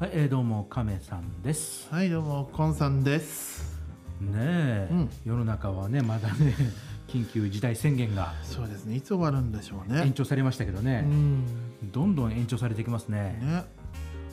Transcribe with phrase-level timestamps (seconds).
[0.00, 1.86] はい、えー、どうも亀さんです。
[1.90, 3.78] はいどうもコンさんです。
[4.18, 5.10] ねえ、うん。
[5.26, 6.54] 世の中はねまだね
[7.06, 8.96] 緊急事態宣言がそうですね。
[8.96, 10.00] いつ終わるんでしょうね。
[10.06, 11.44] 延長されましたけどうね、ん。
[11.92, 13.38] どんどん延長されていきますね。
[13.42, 13.64] ね。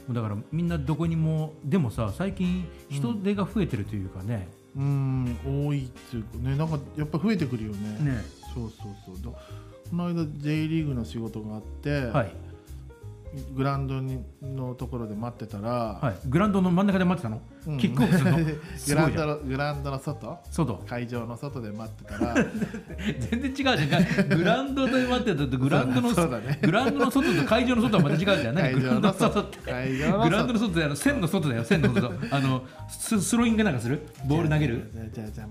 [0.09, 4.47] だからみんなどこにもでもさ最近人手が増えてるというかね。
[4.73, 6.55] うん多いっていうかね。
[6.55, 8.11] なんかやっぱ増えてくるよね。
[8.11, 8.21] ね。
[8.53, 9.33] そうそうそう。
[9.33, 9.37] だ
[9.89, 12.46] この間 J リーグの仕事があって、はい
[13.55, 15.69] グラウンドにのところで待ってたら、
[16.01, 16.29] はい。
[16.29, 17.77] グラウンドの真ん中で待ってたの、うん。
[17.77, 18.37] キックオフするの？
[18.77, 20.39] すグラウンドのグラウンドの外？
[20.51, 20.75] 外。
[20.87, 22.35] 会場の外で待ってたら。
[23.31, 24.29] 全然違うじゃん。
[24.29, 28.55] グラウンドで待ってたとグラウンドのグラウンドの外と会場の外はまた違うじゃん。
[28.55, 29.57] 何グラウンドの外って。
[29.71, 31.63] 会場のグラウンドの外外であの線の外だよ。
[31.63, 32.11] 線の外。
[32.31, 34.07] あのススローイングなんかする？
[34.25, 34.91] ボール投げる？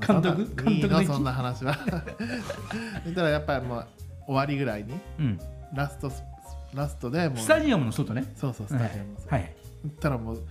[0.06, 0.64] 監督？
[0.64, 1.04] 監督の？
[1.04, 1.74] そんな話は。
[3.04, 3.86] そしたらやっぱりもう
[4.26, 5.38] 終わりぐらいにうん。
[5.74, 6.22] ラストス
[6.76, 8.32] ラストでもうスタジアムの外ね。
[8.36, 9.56] そうそうスタジアムのはい、はい。
[9.82, 10.42] そしたらもう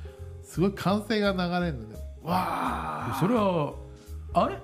[0.43, 1.95] すごい歓声が流れるので。
[2.23, 3.17] わあ。
[3.19, 3.73] それは
[4.33, 4.57] あれ？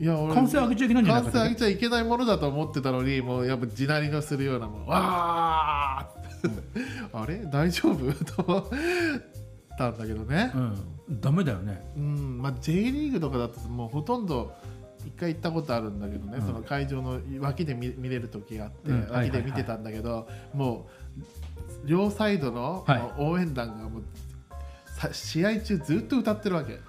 [0.00, 6.08] いや俺歓声上げちゃいけないんじゃない歓か声上げちゃいけないものだと思ってたのにもうやっぱ地鳴りのするようなもうわあ。
[7.12, 7.44] あれ？
[7.46, 8.12] 大丈夫？
[8.24, 8.64] と思っ
[9.78, 10.52] たんだけどね。
[10.54, 11.20] うん。
[11.20, 11.82] ダメだよね。
[11.96, 12.38] うん。
[12.42, 14.52] まあ J リーグとかだともうほとんど
[15.06, 16.46] 一回行ったことあるんだけどね、うん。
[16.46, 19.00] その会場の脇で見見れる時があって、うん。
[19.00, 19.28] はいはいはい。
[19.28, 20.88] 脇で見てたんだけど、も
[21.84, 22.84] う両サイドの
[23.18, 24.02] 応援団がもう
[24.86, 26.80] さ試合中ずっと歌ってるわけ。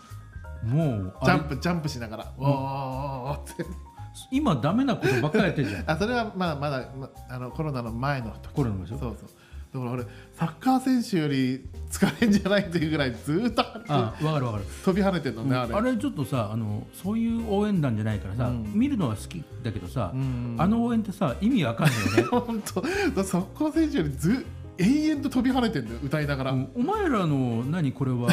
[0.64, 3.66] もうジャンプジャンプしながら「おーおーおーって。
[4.32, 5.84] 今ダメなことばっかりやってるじゃん。
[5.92, 8.54] あそれはまだまだ、ま、あのコロナの前の時。
[8.54, 8.98] コロナでしょ？
[8.98, 9.30] そうそう
[9.76, 14.66] だから俺サッカー選手より疲れんじゃないっていうぐらいずっとあわかるわかる。
[14.84, 15.74] 飛び跳ねてるのね、あれ。
[15.74, 18.72] あれちょっとさあのそういう応援団じゃないからさ、うん。
[18.74, 20.56] 見るのは好きだけどさ、うん。
[20.58, 22.24] あの応援ってさ意味わかんないよね。
[22.32, 23.24] 本当。
[23.24, 24.46] サッカー選手よりず
[24.78, 26.70] 永遠と飛び跳ねてんだよ歌いながら、うん。
[26.76, 28.30] お前らの何これは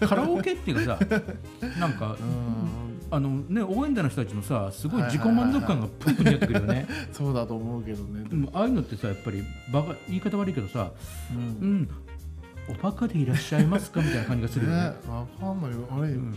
[0.00, 0.98] カラオケっていうかさ
[1.80, 2.16] なんか、
[3.10, 6.86] あのね応援団の人たちのさすごい自己満足感がプンプンにやってくるよね。
[7.12, 10.90] そうだと思うけどね、でもああいうのってさやっぱりバカ言い方悪いけどさ
[11.34, 11.68] うん。
[11.68, 11.88] うん
[12.68, 14.76] おバカでいらっしゃいますかみたいな感じがするよね。
[14.76, 15.88] ね、わかんないよ。
[15.90, 16.30] あれ、ん。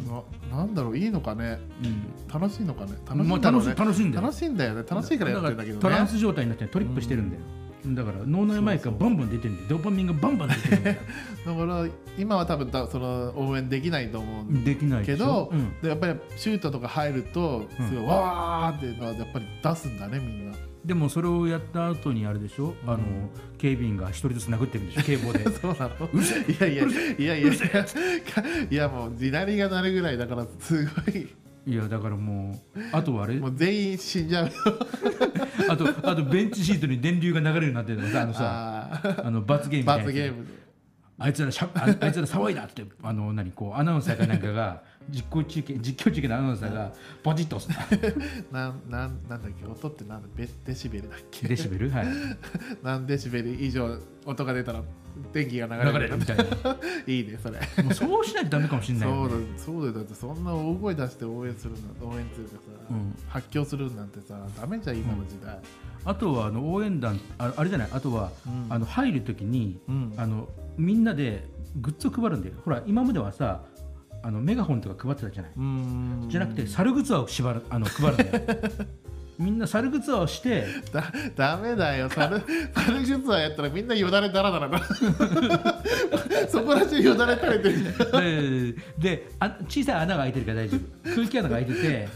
[0.51, 0.97] ななんだろう？
[0.97, 1.59] いいのかね？
[1.84, 2.41] うん。
[2.41, 2.94] 楽しいのかね？
[3.05, 4.73] 楽しいまあんだろうね楽しい楽しいんだよ。
[4.73, 4.84] ね。
[4.90, 5.81] 楽しいからやってんだけどね。
[5.81, 7.41] トランス状態になってトリップしてるんだよ、
[7.85, 15.73] だから脳内マイクがバンバン出てるんでドーパミンがバンバン出てるん だから今は多分だその応援できないと思うんできないけど、うん。
[15.81, 17.88] でやっぱりシュートとか入るとうん。
[17.89, 20.55] すごいわーっていうのはやっぱり出すんだねみんな。
[20.85, 22.99] でもそれをやった後にあれでしょ、あの
[23.57, 25.01] 警備員が一人ずつ殴ってるんでしょ？
[25.03, 25.43] 警棒で。
[25.51, 26.09] そうなの。
[26.11, 27.85] いやいやいやいやいや
[28.69, 31.27] いやもう地鳴りが鳴るぐらいだからすごい
[31.66, 33.35] いやだからもうあとはあれ？
[33.40, 34.46] もう全員死んじゃう。
[34.47, 34.51] よ
[35.69, 40.06] あとあとベンチシートに電流が流れるようになってるのさあのさあの罰ゲームみたいなやつ。
[40.07, 40.46] 罰ゲーム。
[40.46, 40.63] で
[41.19, 46.91] あいつらしゃああいつら騒いだってあの何こうアナウンサーかなんかが実行中継実況中継のアナウンサーが
[47.22, 47.79] ポチッと押す
[48.52, 49.66] なんなんなんだっけ？
[49.66, 50.28] 音ってなんだ？
[50.35, 51.47] ベデシベルだっけ？
[51.47, 51.90] デシベル？
[51.91, 52.07] はい。
[52.84, 54.81] 何デシベル以上音が出たら
[55.31, 56.18] 電気が流れる。
[56.18, 56.44] みたいな。
[57.07, 57.59] いいねそれ。
[57.84, 59.94] もうそうしないとダメかもしれないよ、そうだね、そうだよ。
[59.94, 62.59] だってそんな大声出して応援するなん応援するかさ、
[62.90, 63.16] うん。
[63.28, 65.57] 発狂するなんてさダメじゃん今の時代、
[66.06, 67.90] あとはあの応援団ああれじゃない？
[67.91, 68.66] あとは、うん。
[68.69, 70.13] あの入るときに、うん。
[70.18, 71.47] あのみんなで
[71.81, 72.56] グッズを配るんだよ。
[72.63, 73.62] ほら今まではさ
[74.25, 75.52] あのメガホンとか配ってたじゃない、
[76.29, 78.59] じゃなくて猿グッズを縛るあの配るんだよ
[79.39, 82.09] みんな猿グッズをしてだダメだよ。
[82.09, 82.39] サル
[82.75, 84.79] サルグッズはやったらみんなよだれだらだらな
[86.49, 91.16] そこら中よだれ垂れてるでであ小さい穴が開いてるから大丈夫。
[91.16, 92.07] 空気穴が開いてて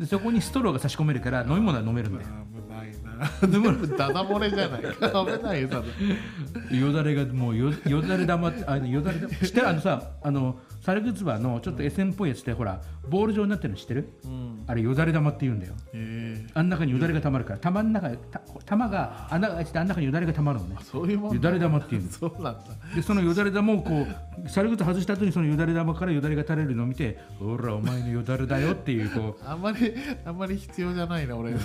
[0.00, 2.28] でそこにストローが差し込めるから飲み物は飲めるんだよ。
[2.68, 3.48] 危ないな。
[3.48, 4.80] 全部ダダ漏れじゃない。
[4.82, 14.12] 危ないよ多分よだれがもうよよだれ玉ってあのよだれ玉知ってるあのさあのサルグッズバーのちょっと SM っぽいやつってほらボール状になってるの知ってる？
[14.24, 14.64] うん。
[14.66, 15.74] あれよだれ玉って言うんだよ。
[15.92, 16.46] え。
[16.54, 20.76] あん中によだれがたまるから玉の中た玉が穴が開いててあん中によだれがたまるのね。
[20.78, 22.60] ー、そういうもんよだれ玉っていうんですそうなんだ。
[22.94, 24.06] でそのよだれ玉をこ
[24.44, 29.44] うサルグ外した後にそのよだれ玉からよだれが垂れるのを見てほらお前のよだれだよっていうこう。
[29.44, 29.94] あんまり
[30.24, 31.52] あんまり必要じゃないな俺。
[31.52, 31.58] の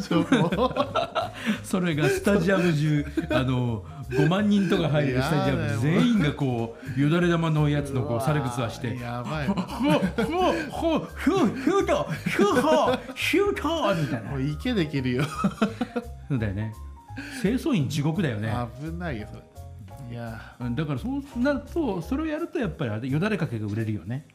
[0.00, 0.48] 情報
[1.62, 9.48] それがスタジアム中あの5万人とか入るスタジアム全員がこうよだれ玉のやつのこうサルグッズはしてやばい。
[9.48, 14.34] ももうもうほうヒューヒュートヒューホーヒュートみたいな。
[14.36, 15.24] う池できるよ。
[16.28, 16.72] そうだよね。
[17.42, 18.52] 清掃員地獄だよね。
[18.82, 19.42] 危ないよそれ。
[20.10, 24.26] いやうんだからそうなるとそれをやるとやっぱりよだれかけが売れるよね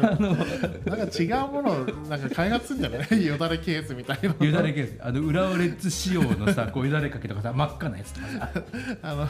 [0.00, 3.26] なんか違うものをなんか開発するんじゃない？
[3.26, 4.98] よだれケースみたいなよだれケース。
[5.02, 8.50] あの浦和レッズ仕様のさこうよだれかけとかさ真っ赤なやつとかさ。
[9.02, 9.26] あの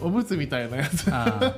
[0.00, 1.08] おむつみたいなやつ。
[1.12, 1.56] あ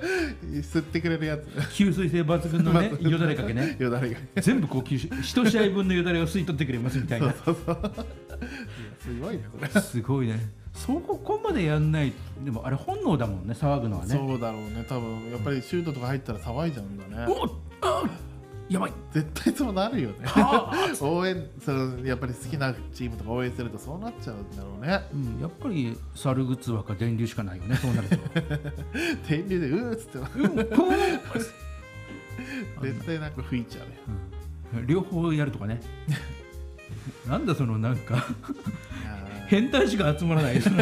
[0.53, 1.43] 吸ってくれるやつ。
[1.71, 3.77] 吸水性抜群のね よだれかけね。
[3.79, 7.33] よだれが全部こう吸収一試合分のよだれを吸い取ってくれますみたいな。
[7.33, 7.45] す
[9.21, 9.81] ごいねそれ。
[9.81, 10.51] すごいね。
[10.75, 12.13] そこまでやんない
[12.45, 14.15] でもあれ本能だもんね騒ぐのはね。
[14.15, 15.31] そうだろうね多分。
[15.31, 17.25] やっぱりシュートとか入ったら騒いじゃうんだね。
[17.33, 17.51] おっあ
[18.69, 18.93] やばい。
[19.13, 20.27] 絶対そうなるよね。
[20.27, 25.03] は応援そのやっぱり好きなチームとか応援するとそうなっちゃうんだろうね。
[25.13, 28.17] うん、やっぱり猿グッズはか電流しかないよねそうなると。
[29.29, 30.19] 天竜でうーっつって。
[30.19, 30.27] うん
[30.79, 30.89] こ
[32.83, 35.81] 絶対なんか吹いちゃうよう両方やるとかね。
[37.27, 38.27] なんだそのなんか。
[39.47, 40.57] 変態しか集まらない。
[40.57, 40.75] いやい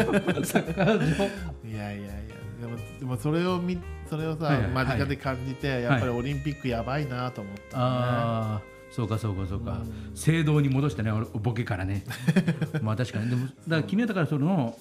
[1.71, 2.15] やいや
[2.59, 3.79] でもでもそれを見
[4.09, 7.69] それをさ、はいはい間近で感じてやっぱりオリンピックやばいなと思った、ね。
[7.73, 9.71] ああそうかそうかそうか。
[9.71, 10.15] うん。
[10.15, 12.03] 正道に戻してね俺ボケからね。
[12.81, 13.29] まあ確かに。
[13.29, 14.77] でもだから君はだからその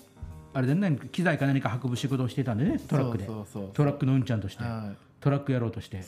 [0.52, 3.26] あれでね機材か何か運ぶ仕事をしてたんでねトラックで。
[3.72, 4.62] トラックのうんちゃんとして。
[4.62, 6.02] はトラックやろうとして。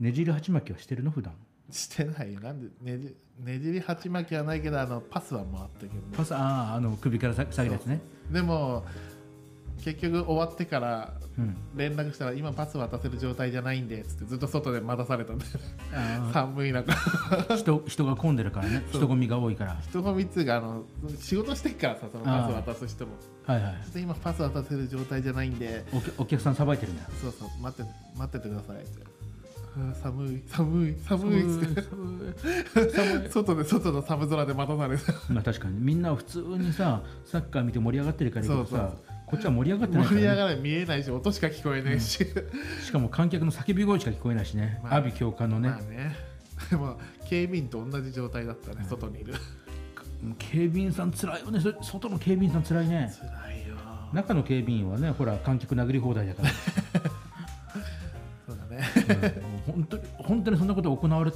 [0.00, 1.10] ねじり鉢巻きはしてるの？
[1.10, 1.34] 普段。
[1.68, 2.40] うしてないよ。
[2.40, 3.14] なんでねじ
[3.44, 6.00] ねじり鉢巻きはないけどあのパスは回ったけどね。
[6.16, 8.00] パスあああの首からさ下げるやつね。
[8.30, 8.84] でも
[9.82, 11.56] 結局終わってからうん。
[11.74, 15.44] 連絡したら今パス渡せる状態じゃないんでっつってずっと外で待たされたんで。
[15.92, 16.92] あ 寒い中。
[16.92, 18.84] ー人人が混んでるからね。
[18.90, 19.76] 人混みが多いから。
[19.82, 20.84] 人混みっつうかあの
[21.18, 23.12] 仕事してっからさそのパス渡す人も。
[23.46, 25.84] はいはいで今パス渡せる状態じゃないんで。
[25.92, 27.04] お客お客さんさばいてるんだ。
[27.20, 27.48] そうそう。
[27.60, 28.76] 待って待っててください。
[28.76, 29.14] って
[30.00, 33.28] 寒い寒い寒いっつって。
[33.30, 35.80] 外で外の寒空で待たされてまあ確かに。
[35.80, 38.92] みんなは普通にさサッカー見て盛り上がってるからいいけどさ
[39.34, 42.24] こっちは盛り上がってないか盛り上ら、ね、がら見えないし音しか聞こえないし、
[42.84, 44.96] しかも観客の叫び声しか聞こえないしね、まあ。
[44.96, 46.14] 阿鼻教官のね、まあね。
[46.70, 46.98] でも
[47.28, 49.34] 警備員と同じ状態だったね、外にいる。
[50.38, 51.60] 警備員さんつらいよね。
[51.82, 53.12] 外の警備員さんつらいね。
[53.18, 53.76] 辛いよ。
[54.12, 56.50] 中の警備員はねほら観客殴り放題だから、
[58.46, 58.88] そうだね。
[59.66, 59.74] うん。
[59.74, 61.32] 本当に本当にそんなこと行われ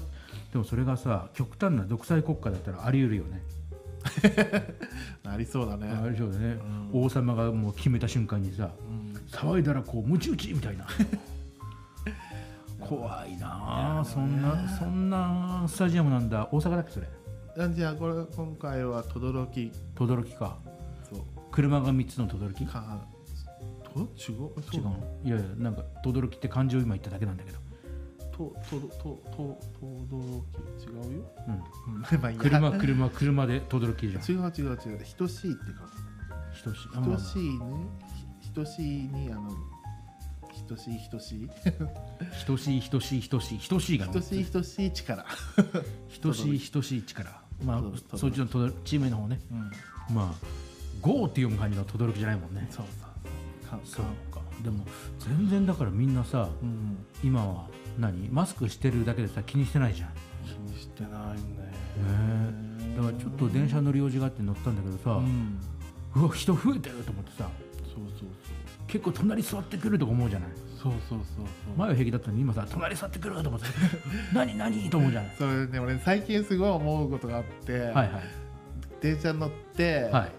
[0.52, 3.42] でもそれがさ極端な独裁国家だったらあり得るよね
[5.24, 5.88] ありそうだね。
[5.88, 6.56] あれでしょうね、
[6.92, 9.14] 王様がもう決めた瞬間にさうん。
[9.30, 10.86] 騒いだらこうムチ打ちみたいな。
[12.80, 15.64] 怖いなあそんなそんな。
[15.66, 16.48] スタジアムなんだ。
[16.52, 17.08] 大阪だっけそれ？
[17.58, 19.72] あじゃあこれ今回は轟。
[19.94, 20.58] 轟か。
[21.10, 21.22] そう。
[21.50, 22.64] 車が3つの轟？
[22.66, 23.04] か
[23.82, 24.08] と違う？
[24.16, 24.82] そう違う。
[24.84, 27.58] のいやいやなんか轟って漢字を今言っただけなんだけど、
[28.38, 30.44] とととと轟
[30.78, 35.88] 違うよ、うん、まあいい車車車で轟じゃん違う違う違う等しいってか
[36.62, 37.60] 等しい等しいね
[38.54, 39.50] 等しいにあの
[40.68, 41.50] 等しい等しい
[42.46, 45.24] 等しい等しい等しい等しいが等しい等しい力
[46.20, 48.46] 等しい等しい力まあそっちの
[48.84, 50.46] チームの方ねうんまあ
[51.00, 52.86] GO って読む感じの轟じゃないもんねそう
[53.68, 54.84] そうそうかでも
[55.18, 56.98] 全然だからみんなさうん。
[57.22, 57.66] 今は
[57.98, 58.28] 何？
[58.30, 60.08] マスクしてるだけでさ気にしてないじゃん。
[60.44, 61.14] 気にしてないん
[61.56, 65.58] だよねだからちょっと電車乗る用事があって乗ったんだけどさ、うん。
[66.16, 67.48] うわ人増えてると思ってさ
[67.84, 68.28] そうそう
[68.86, 70.48] 結構隣座ってくるとか思うじゃない？
[70.82, 71.44] そうそうそうそう。
[71.66, 73.66] そう前は平気だったのに今さ隣座ってくると思って
[74.32, 74.56] 何？
[74.56, 74.90] 何？
[74.90, 75.34] と思うじゃない？
[75.38, 78.10] それね俺最近すごい思うことがあって、はいはい。
[79.00, 80.32] 電車に乗って、はい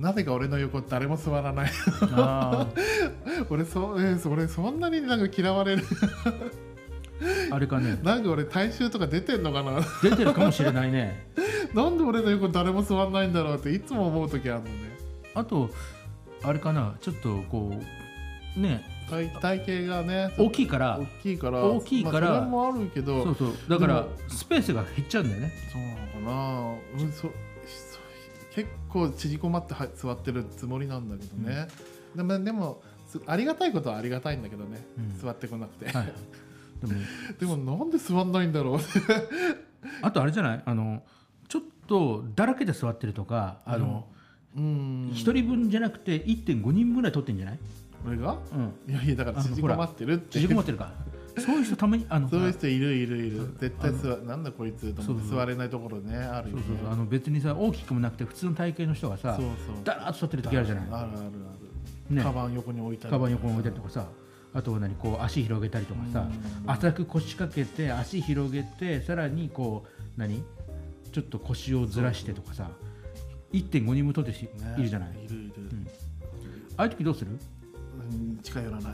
[0.00, 1.70] なぜか俺の横誰も座らない。
[2.12, 2.66] あ
[3.50, 5.82] 俺そ,、えー俺そんなになんか嫌われる。
[5.84, 7.98] ー あれかね。
[8.02, 9.72] なんか俺大衆とか出てんのかな。
[10.02, 11.26] 出てるかもしれないね。
[11.74, 14.72] なんで俺の横誰も座んないんだろうっていつも思う時あるのね。
[15.34, 15.68] あと
[16.42, 16.94] あれかな。
[17.02, 17.70] ちょっとこ
[18.56, 18.82] うね。
[19.10, 20.98] 体体型がね大きいから。
[20.98, 21.62] 大きいから。
[21.62, 22.20] 大きいから。
[22.20, 23.22] まあ、それもあるけど。
[23.24, 23.54] そうそう。
[23.68, 25.52] だからスペースが減っちゃうんだよね。
[25.70, 27.28] そうなのかな、うん、そそ
[28.54, 31.68] 結構縮こまっては座ってるつもりなんだけどね、
[32.16, 35.18] でもでもすありがたいことはありがたいんだけどね、うん。
[35.20, 36.12] 座ってこなくて、はい。
[37.38, 38.78] でも でもなんで座んないんだろう。
[40.02, 40.62] あとあれじゃない？
[40.64, 41.02] あの
[41.48, 44.06] ちょっとだらけで座ってるとかあの、
[44.56, 45.10] うん。
[45.14, 47.58] 一人分じゃなくて1.5人分ぐらい取ってんじゃない、
[48.06, 48.36] 俺が？
[48.52, 50.38] うん、いやいやだからあ縮こまってるって。
[50.38, 50.84] 縮こまってるか。
[50.84, 50.90] ら
[51.38, 53.54] そういう人たまにあのそういう人いるいるいる。
[53.60, 56.62] 絶対座なんだこいつと思って座れないところねあるよね。
[56.66, 59.84] そうそうあの別にさ大きくもなくて普通の体型の人がさそうそう。
[59.84, 60.84] だらーっと座ってる時あるじゃない。
[60.84, 61.22] あるあるあ
[62.10, 62.22] る、ね。
[62.22, 64.06] カバン横に置いたりカバン横に置いたりとかさ。
[64.52, 66.28] あとは何こう足広げたりとかさ。
[66.64, 66.70] うん。
[66.70, 70.42] 浅く腰掛けて足広げてさらにこう何？
[71.12, 72.70] ちょっと腰をずらしてとかさ。
[73.52, 74.50] 1.5人分取ってしね。
[74.78, 75.10] いるじゃない。
[75.24, 75.54] いるいる、
[76.76, 77.30] ああいう時どうする？
[77.32, 78.92] うん近寄らない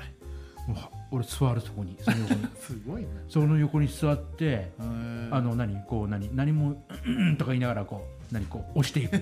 [1.10, 2.46] 俺座るそこにその横に。
[2.58, 6.84] すごいねその横に座ってあの何こう何何も
[7.38, 9.16] とか言いながらこう何こう押していく。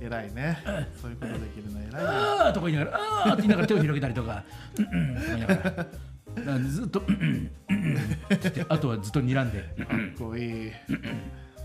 [0.00, 0.58] 偉いね。
[1.00, 1.92] そういうことできるの偉いね。
[1.94, 4.44] あーとか言いながらあーって言いながら手を広げたりとか。
[4.78, 5.86] うんうんとか言いながら。
[6.60, 7.96] ずっとうんうんうん
[8.34, 9.60] ってあとはずっと睨んで。
[9.60, 10.72] かっこいい。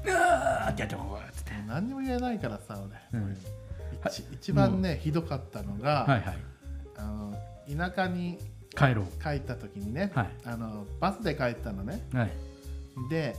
[0.10, 1.52] あーってやってこうっつって。
[1.68, 2.78] 何にも言えないからさ
[3.14, 3.38] 俺、うん。
[4.06, 6.38] 一一番ねひどかったのが、はいはい。
[6.98, 7.34] あの
[7.78, 8.38] 田舎に
[8.76, 10.30] 帰ろ帰った時にね、はい。
[10.46, 12.06] あのバスで帰ったのね。
[12.14, 12.32] うはい。
[13.10, 13.36] で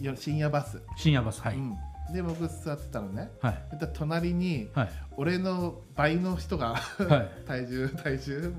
[0.00, 1.56] よ深夜バス、深夜バスはい。
[1.56, 1.76] うん、
[2.12, 3.30] で僕座ってたのね。
[3.40, 3.78] はい。
[3.78, 4.88] で隣にはい。
[5.16, 7.30] 俺の倍の人がはい。
[7.46, 8.54] 体重体重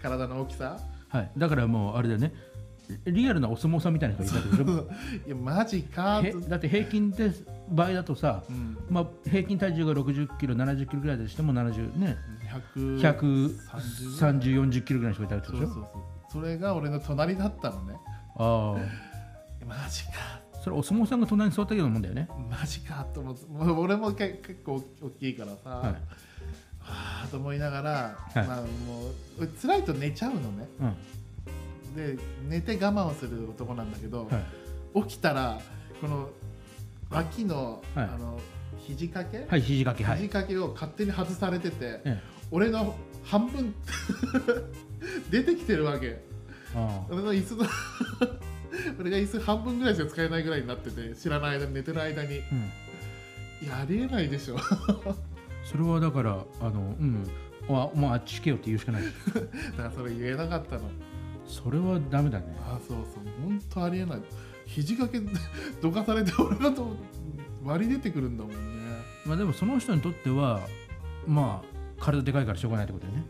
[0.00, 2.32] 体の大きさはいだからもうあれだよね
[3.04, 4.88] リアルなお相撲さんみたいな人がいたでしょ
[5.26, 7.32] いやマジかへだって平均で
[7.70, 15.66] 場合だとさ、うんまあ、平均体重が60キロ70キロぐらいでしても70ね100 13040キロぐらいの人がいたでしょ？
[15.66, 16.02] そうそうそう。
[16.30, 17.96] それが俺の隣だったのね。
[18.36, 18.76] あ
[19.66, 20.10] マジか。
[20.54, 22.28] あそれお相撲さんが隣に座ったようなもんだよね。
[22.50, 23.44] マジかと思って。
[23.50, 25.92] 俺もけ結構大きいからさ、はい。
[25.92, 25.96] は
[27.24, 28.46] あと思いながら、はい。
[28.46, 28.66] まあも
[29.38, 30.68] う辛いと寝ちゃうのね。
[30.80, 30.96] うん。
[31.94, 34.30] で寝て我慢をする男なんだけど、は
[34.96, 35.02] い。
[35.02, 35.60] 起きたら
[36.00, 36.28] この
[37.10, 38.04] 脇の,、はい。
[38.04, 38.38] あの
[38.86, 40.18] 肘掛け、はい肘掛けはい。
[40.18, 43.74] 肘掛けを勝手に外されてて、え俺の半分
[45.30, 46.06] 出てきてるわけ。
[46.06, 46.28] え
[46.74, 47.66] あ俺の椅子の
[49.00, 52.40] 俺が椅子半分ぐらいしか使えないぐらいになってて知らない間に寝てる間に。
[52.40, 53.66] あうん。
[53.66, 54.58] いやありえないでしょ。
[55.64, 57.26] それはだからあのうん。
[57.68, 59.02] あもうあっち行けよって言うしかない。
[59.02, 60.90] だからそれ言えなかったの。
[61.46, 62.56] それはダメだね。
[62.60, 63.24] あそうそう。
[63.42, 64.22] 本当ありえない。
[64.66, 65.26] 肘掛け
[65.80, 66.94] どかされて俺がと
[67.64, 68.58] 割り出てくるんだもんね。
[69.26, 70.60] まあでもその人にとっては
[71.26, 73.24] まあ体でかいからしょうがないってことだよね。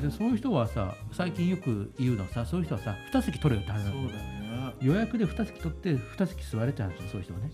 [0.00, 4.74] でそういう人はさ最近よく言うのはさそういう人はさ2席取れよって話なのそうだよね。
[4.80, 7.50] 予約で2席取って2席座れって話そういう人はね。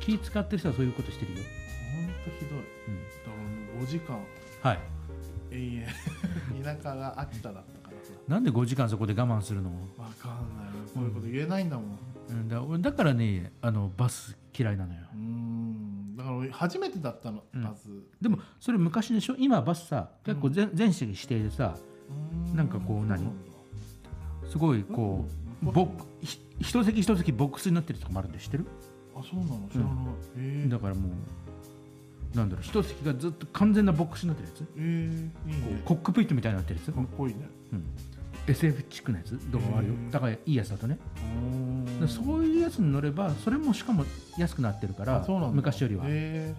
[0.00, 2.58] 気使ってる人はそういうことしてるよ、本当ひどい。
[2.58, 4.18] うん、だからもう5時間。
[4.62, 4.78] はい。
[5.50, 5.86] 永遠。
[6.64, 8.12] 田舎が秋田だったからさ。
[8.26, 10.72] なんで5時間そこで我慢するの、わかんない。
[10.92, 11.98] そういうこと言えないんだもん。
[12.30, 15.00] うん、だ俺だからねあのバス嫌いなのよ。
[15.14, 15.29] うん
[16.20, 17.62] だから俺初めてだったのうん。
[17.62, 17.88] バス
[18.20, 19.36] でもそれ昔でしょ？
[19.38, 21.76] 今バスさ結構全,、全席指定でさ
[22.52, 23.26] うなんかこう何？
[24.50, 25.24] すごいこ
[25.62, 25.88] う、ボッ
[26.20, 28.66] ひ一席一席ボックスになってるとこもあるんで知ってる？
[29.16, 29.68] あそうなの？
[29.72, 29.92] 知らない
[30.36, 30.70] えー。
[30.70, 31.08] だからも
[32.34, 35.82] うなんだろう一席がずっと完全なボックスになってるやつ、えーいいね。
[35.86, 37.48] コックピットみたいになってるやつ、かっこいいね。
[37.72, 37.84] うん、
[38.50, 39.38] SF チックなやつ？
[39.50, 39.94] どこもあるよ。
[40.10, 40.98] だからいいやつだとね。
[42.00, 44.04] でそういうやつに乗ればそれもしかも
[44.38, 46.54] 安くなってるから昔よりは、え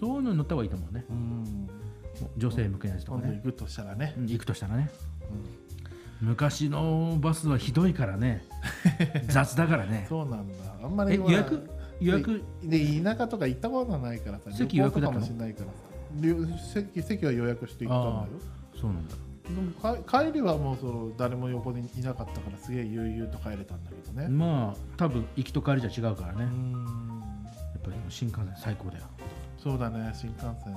[0.00, 1.04] そういうのに乗った方がいいと思うね。
[2.36, 4.14] 女性向けのやつとかね、行くとしたらね。
[4.16, 4.90] うん行くとしたらね。
[6.20, 8.44] 昔のバスはひどいからね。
[9.28, 10.06] 雑だからね。
[10.08, 10.54] そうなんだ。
[10.82, 11.70] あんまりえ予約？
[12.00, 12.42] 予約？
[12.62, 15.26] で田舎とか行ったことないからさ席予約だったの
[16.56, 18.40] 席席は予約して行ったんだよ
[18.80, 19.14] そうなんだ
[20.06, 24.28] 帰りはもうその誰も横にいなかったからすげえ悠々と帰れたんだけどね。
[24.28, 27.46] まあ多分行きと帰りじゃ違うからね、うやん
[27.78, 29.04] っぱり新幹線最高だよ。
[29.62, 30.72] そうだね新幹線最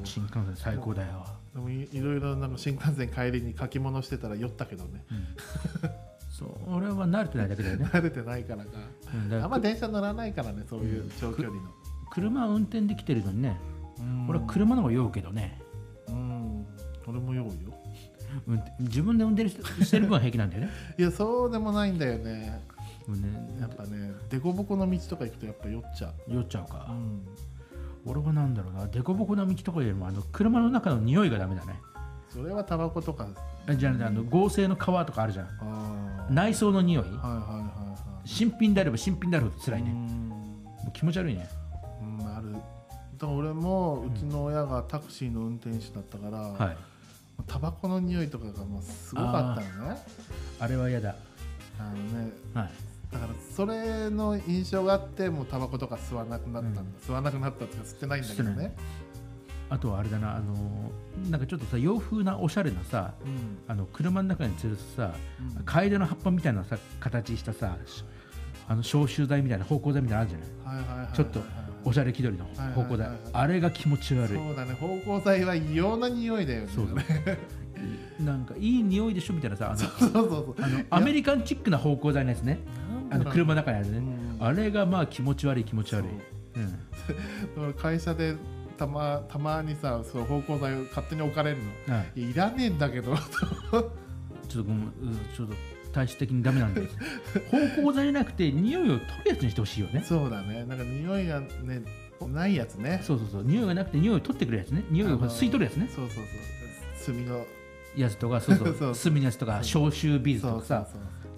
[0.00, 0.04] 高。
[0.04, 5.04] 新幹線最高だよ、でもいいろいろなんか新幹線帰りに書き物してたら酔ったけどね。
[5.10, 5.90] うん、
[6.30, 8.70] そう俺は慣れてないだけだよね、 慣れてないからか。
[9.14, 11.70] うんらあんま電車乗らないからねそういう長距離の。
[12.10, 13.58] 車運転できてるのにね。
[13.98, 14.28] うん。
[14.28, 15.60] 俺は車の方が酔うけどね、
[16.08, 16.66] うん。
[17.06, 17.52] 俺も酔うよ
[18.46, 20.70] 運転自分で運転してしてる分は平気なんだよね。
[20.98, 22.60] いやそうでもないんだよね。
[23.08, 26.34] ねやっぱね凸凹の道とか行くとやっぱ酔っちゃう。
[26.34, 27.20] 酔っちゃうか、ん。
[28.04, 31.74] 俺はなんだろうな凸凹な道とかよりもあの車の中の匂いがダメだね。
[32.28, 33.28] それはタバコとか
[33.66, 35.48] あじゃああの合成の革とかあるじゃん。
[36.30, 37.04] 内装の匂い。
[37.04, 38.28] はいはいはいはい。
[38.28, 39.94] 新品であれば新品であるほど辛いね、
[40.92, 41.48] 気持ち悪いね。
[42.20, 42.52] うんある。
[42.52, 46.76] だから俺もうちの親がタクシーの運転手だったから、はい
[47.46, 49.96] タバコの匂いとかがもうすごかったのね。
[50.58, 51.14] あれは嫌だ。
[51.78, 52.70] あのねはい。
[53.12, 56.86] だからそれの印象があってもうタバコとか吸わなくなったんだ、うん。
[57.06, 58.74] 吸わなくなったっていうか吸ってないんだけどね。
[59.68, 60.90] あとはあれだなあの
[61.30, 63.58] なんかちょっとさ洋風なおしゃれなさうん。
[63.68, 65.14] あの車の中に吊るすさ
[65.56, 65.64] うん。
[65.64, 68.04] カエデの葉っぱみたいなさ形したさし
[68.68, 70.76] あの消臭剤みたいな芳香剤みたいなのあるじゃない？
[70.76, 71.40] はいはいはいはいちょっと
[71.84, 73.08] おしゃれ気取りのはいはい芳香剤はい。
[73.08, 74.38] はいあれが気持ち悪い。
[74.38, 74.76] そうだね。
[74.80, 76.68] 芳香剤は異様な匂いだよね。
[76.74, 76.98] そうそう。
[78.24, 82.60] なんかいい匂いでしょみたいなさあのそうそうそうあのアメリカンチックな芳香剤のやつね
[83.10, 84.36] あの車の中にあるね、うん。
[84.38, 87.62] あれがまあ気持ち悪い気持ち悪い、う。
[87.62, 88.36] ん、俺会社で
[88.78, 91.94] たまたまにさそう芳香剤を勝手に置かれるの。
[91.96, 92.30] はい。
[92.30, 93.16] いらねえんだけど。
[94.48, 94.92] ちょっとごめん
[95.36, 95.54] ちょっと
[95.92, 96.82] 体質的にダメなんで
[97.50, 100.02] 芳香剤じゃなくて匂いを取るやつにしてほしいよね。
[100.04, 100.64] そうだね。
[100.64, 101.82] なんか匂いがね
[102.20, 103.00] ないやつね。
[103.02, 103.44] そうそうそう。
[103.44, 104.84] 匂いがなくて匂いを取ってくるやつね。
[104.90, 105.88] 匂いを吸い取るやつね。
[105.94, 106.24] そうそう
[107.04, 107.14] そう。
[107.14, 107.44] 炭の。
[107.94, 108.74] やつとかそうそう。
[108.78, 110.86] そう炭のやつとか消臭ビーズそうそうとかさ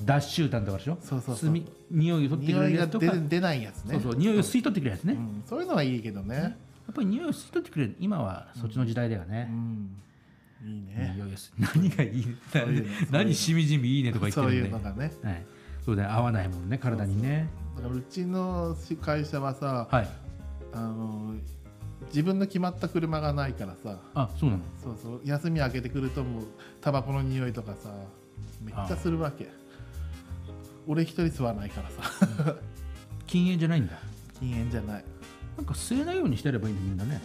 [0.05, 0.99] 脱臭炭とかでしょ？
[1.01, 1.51] そうそうそう。
[1.51, 3.13] 炭匂いを取ってくるやつとか。
[3.13, 3.95] 出出ないやつね。
[3.95, 4.17] そうそう。
[4.17, 5.43] 匂いを吸い取ってくれるやつね、やうん。
[5.47, 6.57] そういうのはいいけどね。
[6.91, 7.97] っぱり匂いを吸い取ってくれる。
[7.99, 9.89] 今はそっちの時代だようね、ん
[10.63, 11.15] いいね。
[11.17, 12.37] 匂いを吸何がいい？
[13.11, 15.13] 何しみじみいいねとか言ってそうるんでいうのがね。
[15.23, 15.47] はい、
[15.85, 16.13] そうだよ。
[16.13, 17.49] 合わないもんね体にね。
[17.77, 20.09] だからうちの会社はさはい。
[20.73, 21.35] あの
[22.09, 23.99] 自分の決まった車がないからさ。
[24.15, 24.63] あそうなの？
[24.83, 25.21] そうそう。
[25.25, 26.45] 休み明けてくるともう
[26.81, 27.91] タバコの匂いとかさ
[28.63, 29.49] めっちゃするわけ。
[30.87, 32.57] 俺一人吸わないからさ。
[33.27, 33.99] 禁煙じゃないんだ。
[34.39, 35.05] 禁煙じゃない
[35.57, 37.23] なんか吸えないようにしてればいいんだみんなね。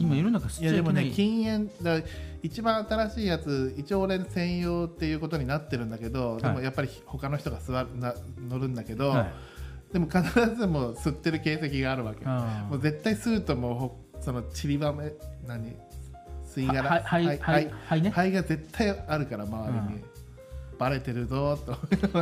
[0.00, 0.06] うん。
[0.06, 1.04] 今世の中吸っちゃいけない。
[1.06, 2.00] ね禁煙だ
[2.42, 8.14] 一番新しいやつ一応俺専用っていうことになってるんだけど、でもやっぱり他の人が座るな
[8.48, 9.32] 乗るんだけど、はい。
[9.92, 10.22] でも必
[10.56, 15.12] ずも吸ってる形跡があるわけあもう絶対吸うともうほその散りばめ
[15.46, 15.76] 何？
[16.46, 16.82] 吸い殻？
[16.82, 17.60] はいはいは
[17.96, 20.11] いはが絶対あるから周りに、うん
[20.82, 21.76] バレてるぞと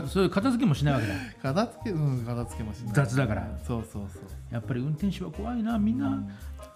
[0.08, 1.14] そういう片付けもしないわけだ。
[1.42, 2.92] 片付けうん片付けもしない。
[2.94, 3.48] 雑だから。
[3.66, 4.22] そうそうそう。
[4.50, 6.08] やっぱり運転手は怖いなみんな。
[6.08, 6.28] うん。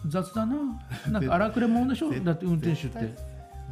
[0.08, 0.56] 雑だな。
[1.12, 2.08] なんか荒くれ者でしょ？
[2.10, 3.14] 絶だって運転手って。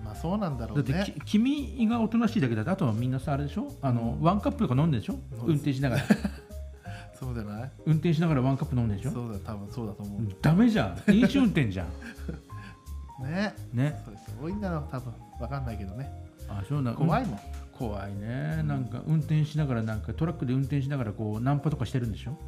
[0.04, 2.70] まあそうなんだろだってうねき君がおとなしいだけだって。
[2.70, 3.72] あとはみんなさあれでしょ？
[3.80, 5.18] あのワンカップとか飲んでるでしょ？
[5.46, 6.02] 運転しながら。
[7.18, 7.70] そうじゃない？
[7.86, 9.14] 運転しながらワンカップ飲んでるでしょ？
[9.14, 11.12] そうだ多分そうだと思う、ダメじゃん。
[11.14, 11.88] 飲酒運転じゃん。
[13.24, 13.54] ね。
[13.72, 14.02] ね。
[14.04, 15.12] そうです多いんだろう多分。
[15.40, 16.10] わかんないけどね。
[16.48, 17.38] あそうな怖いもん、
[17.78, 18.62] 怖いね。
[18.64, 22.38] なんか運転しながらなんかトラックで運転しながらこうナンパとかしてるんでしょ？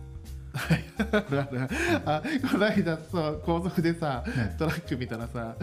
[2.07, 4.54] あこの間そう高速でさ、ね。
[4.59, 5.57] トラック見たらさ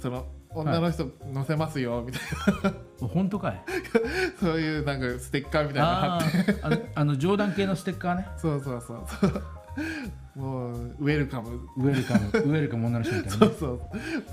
[0.00, 2.22] その女の人乗せますよみたい
[2.72, 2.72] な、
[3.08, 3.62] 本当かい？
[4.40, 6.52] そういうなんかステッカーみたいなの貼あって。
[6.52, 8.26] ーあのあの冗談系のステッカーね。
[8.38, 9.42] そうそうそうそう。
[10.34, 11.50] もうウェルカム。
[11.76, 12.28] ウェルカム。
[12.28, 13.46] ウェルカム女の人みたいなね。
[13.46, 13.80] そうそう。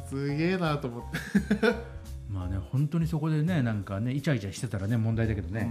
[0.07, 1.75] すげえなと思って、
[2.29, 5.69] まあね本当にそこでねなんかねイチャイチャしてたらね問題だけどね、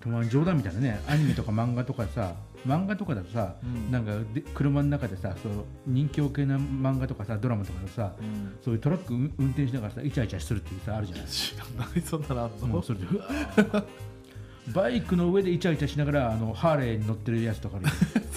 [0.00, 2.34] たまに冗談みたいなねアニメとか漫画とかさ
[2.66, 3.90] 漫画とかだとさ、うん。
[3.90, 5.52] なんかで車の中でさそう
[5.86, 8.56] 人気系な漫画とかさドラマとかでさ、うん。
[8.64, 11.26] そういうトラック運運転しながらさイチャイチャするっていうさあるじゃない。
[11.26, 12.66] 知らないそんなのあんの？
[12.68, 13.84] もうそれでうわー
[14.68, 17.92] バイクの上でイチャイチャしながらあのハーレーに乗ってるやつとかあるよ。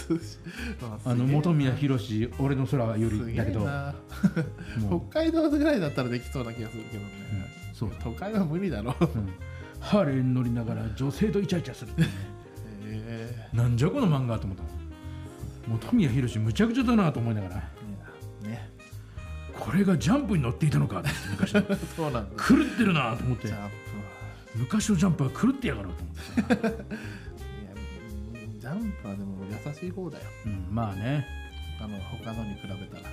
[1.06, 3.68] あの本宮宏俺の空よすりだけど
[5.10, 7.10] 北海道ぐらいだったらできそうな気がするけどね、
[7.70, 7.76] うん。
[7.76, 9.04] そう、都会は無理だろう。
[9.04, 9.34] ん。
[9.80, 12.08] ハーレーに乗りながら女性とイチャイチャするってね。
[12.86, 13.50] え。
[13.54, 14.70] なんじゃこの漫画と思ったの。
[15.80, 17.76] 本宮宏むちゃくちゃだなと思いながら。
[19.60, 21.64] これがジャンプに乗っていたのかって昔の。
[21.96, 22.44] そうなんだ。
[22.44, 23.48] 狂ってるなと思って
[24.56, 26.56] 昔のジャンプは狂ってやがろうと思って。
[26.56, 26.78] さ、いや
[28.44, 30.24] うんジャンプはでも優しい方だよ。
[30.46, 31.26] うん、まあね。
[31.82, 33.10] あの他のに比べたら。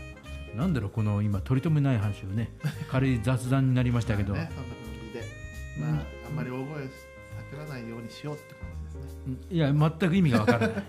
[0.56, 2.50] なんだろうこの今取り留めない話をね。
[2.90, 5.24] 軽い雑談になりましたけど、ね、そんな感じで、
[5.80, 9.36] まあ、あんまり大声叫らないようにしようって感じですね。
[9.50, 10.84] いや全く意味がわからない。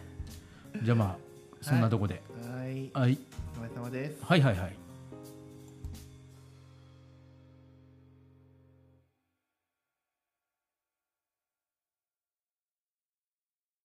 [0.83, 1.17] じゃあまあ
[1.61, 3.19] そんなとこで、はい、はい、
[3.57, 4.23] お疲れ様です。
[4.23, 4.82] はいはいはい